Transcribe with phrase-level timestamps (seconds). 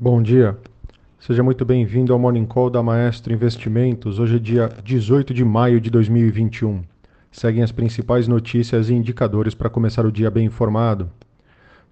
[0.00, 0.58] Bom dia.
[1.20, 4.18] Seja muito bem-vindo ao Morning Call da Maestro Investimentos.
[4.18, 6.82] Hoje é dia 18 de maio de 2021.
[7.30, 11.08] Seguem as principais notícias e indicadores para começar o dia bem informado.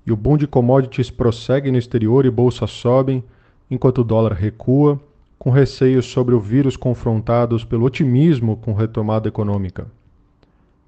[0.05, 3.23] E o boom de commodities prossegue no exterior e bolsas sobem,
[3.71, 4.99] enquanto o dólar recua,
[5.39, 9.87] com receios sobre o vírus confrontados pelo otimismo com retomada econômica.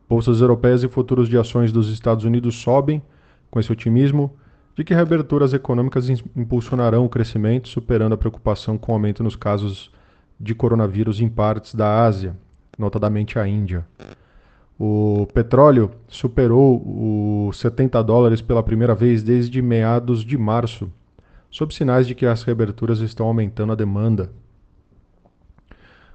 [0.08, 3.00] Bolsas europeias e futuros de ações dos Estados Unidos sobem,
[3.50, 4.32] com esse otimismo,
[4.74, 9.90] de que reaberturas econômicas impulsionarão o crescimento, superando a preocupação com o aumento nos casos
[10.40, 12.36] de coronavírus em partes da Ásia,
[12.78, 13.86] notadamente a Índia.
[14.78, 20.90] O petróleo superou os 70 dólares pela primeira vez desde meados de março,
[21.50, 24.32] sob sinais de que as reaberturas estão aumentando a demanda.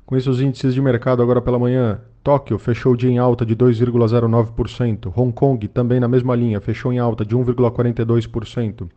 [0.07, 1.99] Com isso, os índices de mercado agora pela manhã.
[2.23, 5.11] Tóquio fechou o dia em alta de 2,09%.
[5.13, 8.87] Hong Kong, também na mesma linha, fechou em alta de 1,42%.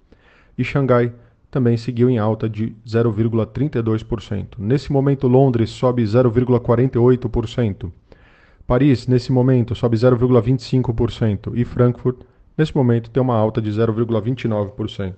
[0.57, 1.13] E Xangai
[1.51, 4.51] também seguiu em alta de 0,32%.
[4.57, 7.91] Nesse momento, Londres sobe 0,48%.
[8.65, 11.55] Paris, nesse momento, sobe 0,25%.
[11.57, 12.19] E Frankfurt,
[12.57, 15.15] nesse momento, tem uma alta de 0,29%.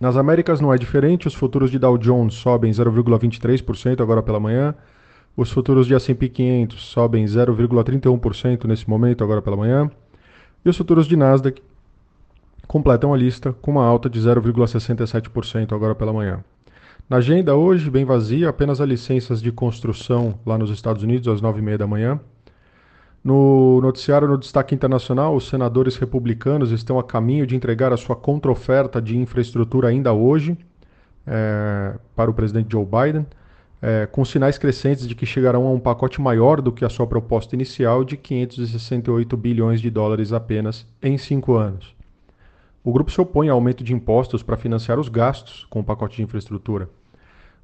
[0.00, 4.74] Nas Américas não é diferente, os futuros de Dow Jones sobem 0,23% agora pela manhã.
[5.36, 9.90] Os futuros de S&P 500 sobem 0,31% nesse momento, agora pela manhã.
[10.64, 11.60] E os futuros de Nasdaq
[12.68, 16.44] completam a lista com uma alta de 0,67% agora pela manhã.
[17.08, 21.40] Na agenda hoje, bem vazia, apenas as licenças de construção lá nos Estados Unidos às
[21.40, 22.20] 9h30 da manhã.
[23.28, 28.16] No noticiário no destaque internacional, os senadores republicanos estão a caminho de entregar a sua
[28.16, 30.56] contraoferta de infraestrutura ainda hoje
[31.26, 33.26] é, para o presidente Joe Biden
[33.82, 37.06] é, com sinais crescentes de que chegarão a um pacote maior do que a sua
[37.06, 41.94] proposta inicial de 568 bilhões de dólares apenas em cinco anos.
[42.82, 46.16] O grupo se opõe ao aumento de impostos para financiar os gastos com o pacote
[46.16, 46.88] de infraestrutura,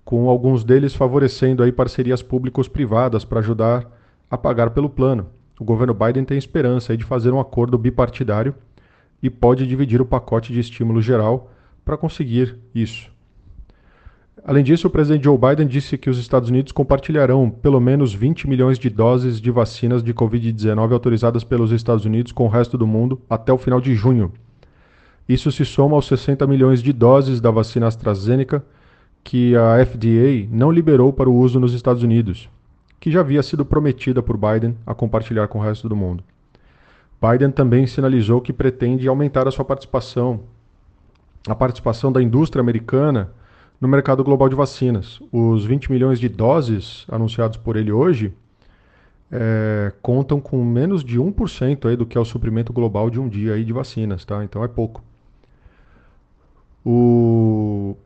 [0.04, 3.90] com alguns deles favorecendo aí parcerias públicos-privadas para ajudar
[4.30, 5.26] a pagar pelo plano.
[5.58, 8.54] O governo Biden tem esperança de fazer um acordo bipartidário
[9.22, 11.50] e pode dividir o pacote de estímulo geral
[11.84, 13.08] para conseguir isso.
[14.44, 18.46] Além disso, o presidente Joe Biden disse que os Estados Unidos compartilharão pelo menos 20
[18.46, 22.86] milhões de doses de vacinas de Covid-19 autorizadas pelos Estados Unidos com o resto do
[22.86, 24.32] mundo até o final de junho.
[25.26, 28.62] Isso se soma aos 60 milhões de doses da vacina AstraZeneca
[29.22, 32.50] que a FDA não liberou para o uso nos Estados Unidos,
[33.04, 36.24] que já havia sido prometida por Biden a compartilhar com o resto do mundo.
[37.20, 40.40] Biden também sinalizou que pretende aumentar a sua participação,
[41.46, 43.30] a participação da indústria americana
[43.78, 45.20] no mercado global de vacinas.
[45.30, 48.32] Os 20 milhões de doses anunciados por ele hoje
[49.30, 53.28] é, contam com menos de 1% aí do que é o suprimento global de um
[53.28, 54.42] dia aí de vacinas, tá?
[54.42, 55.04] Então é pouco.
[56.82, 57.98] O,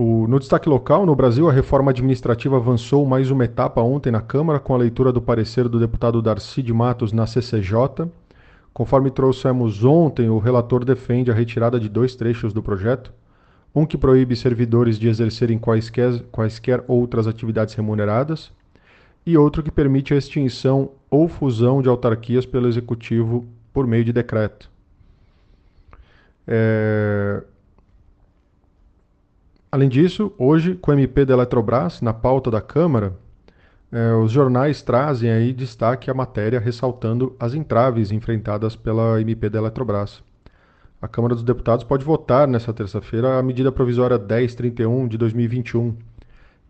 [0.00, 4.20] o, no destaque local, no Brasil, a reforma administrativa avançou mais uma etapa ontem na
[4.20, 8.08] Câmara com a leitura do parecer do deputado Darcy de Matos na CCJ.
[8.72, 13.12] Conforme trouxemos ontem, o relator defende a retirada de dois trechos do projeto
[13.74, 18.52] um que proíbe servidores de exercerem quaisquer, quaisquer outras atividades remuneradas,
[19.26, 24.12] e outro que permite a extinção ou fusão de autarquias pelo Executivo por meio de
[24.12, 24.70] decreto.
[26.46, 27.17] É...
[29.78, 33.14] Além disso, hoje, com o MP da Eletrobras na pauta da Câmara,
[33.92, 39.60] é, os jornais trazem aí destaque a matéria ressaltando as entraves enfrentadas pela MP da
[39.60, 40.20] Eletrobras
[41.00, 45.94] a Câmara dos Deputados pode votar nessa terça-feira a medida provisória 1031 de 2021,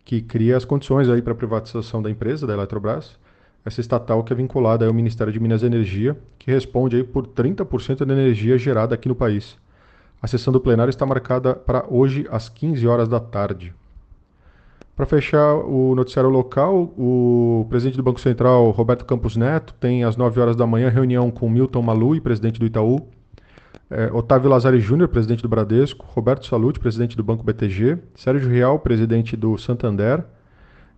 [0.05, 3.17] que cria as condições aí para a privatização da empresa, da Eletrobras,
[3.65, 7.25] essa estatal que é vinculada ao Ministério de Minas e Energia, que responde aí por
[7.25, 9.57] 30% da energia gerada aqui no país.
[10.21, 13.73] A sessão do plenário está marcada para hoje às 15 horas da tarde.
[14.95, 20.17] Para fechar o noticiário local, o presidente do Banco Central, Roberto Campos Neto, tem às
[20.17, 23.07] 9 horas da manhã reunião com Milton Malui, presidente do Itaú,
[23.89, 28.77] é, Otávio Lazari Júnior, presidente do Bradesco, Roberto Salute, presidente do Banco BTG, Sérgio Real,
[28.77, 30.25] presidente do Santander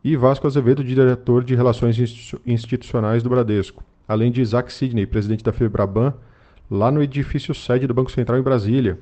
[0.04, 1.96] e Vasco Azevedo, diretor de Relações
[2.44, 6.14] Institucionais do Bradesco, além de Isaac Sidney, presidente da Febraban,
[6.70, 8.98] lá no edifício sede do Banco Central em Brasília.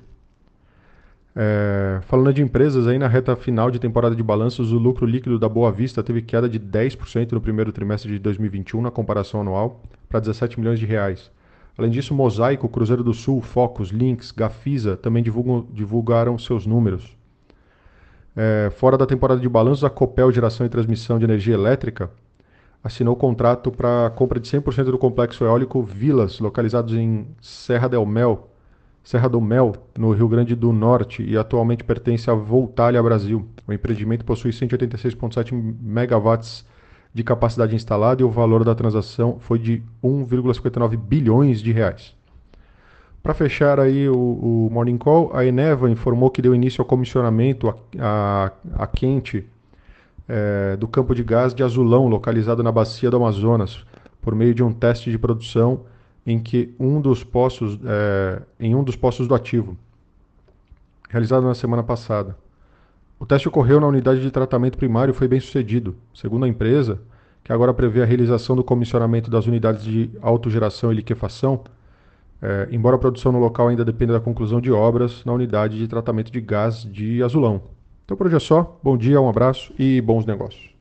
[1.42, 5.40] É, falando de empresas, aí na reta final de temporada de balanços, o lucro líquido
[5.40, 9.82] da Boa Vista teve queda de 10% no primeiro trimestre de 2021 na comparação anual,
[10.10, 11.32] para 17 milhões de reais.
[11.78, 17.16] Além disso, Mosaico, Cruzeiro do Sul, Focus, Lynx, Gafisa também divulgam, divulgaram seus números.
[18.36, 22.12] É, fora da temporada de balanços, a Copel Geração e Transmissão de Energia Elétrica
[22.84, 28.50] assinou contrato para compra de 100% do complexo eólico Vilas, localizados em Serra del Mel,
[29.04, 33.46] Serra do Mel, no Rio Grande do Norte, e atualmente pertence à Voltalia Brasil.
[33.68, 36.66] O empreendimento possui 186,7 megawatts
[37.14, 42.16] de capacidade instalada e o valor da transação foi de 1,59 bilhões de reais.
[43.22, 47.68] Para fechar aí o, o, Morning Call, a Eneva informou que deu início ao comissionamento
[47.68, 49.46] a, a, a quente
[50.28, 53.84] é, do campo de gás de Azulão, localizado na bacia do Amazonas,
[54.22, 55.82] por meio de um teste de produção
[56.30, 59.78] em que um dos poços, é, em um dos poços do ativo,
[61.10, 62.38] realizado na semana passada.
[63.20, 67.00] O teste ocorreu na unidade de tratamento primário e foi bem sucedido, segundo a empresa,
[67.44, 71.62] que agora prevê a realização do comissionamento das unidades de autogeração e liquefação,
[72.42, 75.88] é, embora a produção no local ainda dependa da conclusão de obras na unidade de
[75.88, 77.62] tratamento de gás de Azulão.
[78.06, 78.80] Então por hoje é só.
[78.82, 80.79] Bom dia, um abraço e bons negócios.